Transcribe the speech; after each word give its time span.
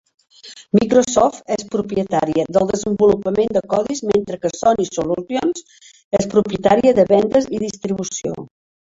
Microsoft 0.75 1.49
és 1.55 1.65
propietària 1.73 2.45
del 2.55 2.63
desenvolupament 2.71 3.53
de 3.57 3.61
codis 3.73 4.01
mentre 4.11 4.39
que 4.45 4.51
Sonic 4.61 4.97
Solutions 4.99 5.61
és 6.21 6.27
propietària 6.33 6.95
de 7.01 7.05
vendes 7.13 7.47
i 7.59 7.61
distribució. 7.65 8.35